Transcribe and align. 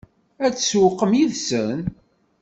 Ad 0.45 0.55
sewweqen 0.57 1.11
yid-sen? 1.17 1.79